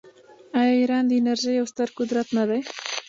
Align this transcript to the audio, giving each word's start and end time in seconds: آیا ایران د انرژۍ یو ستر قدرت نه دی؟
آیا 0.59 0.73
ایران 0.79 1.03
د 1.07 1.11
انرژۍ 1.19 1.53
یو 1.55 1.67
ستر 1.73 1.87
قدرت 1.97 2.27
نه 2.37 2.43
دی؟ 2.49 2.59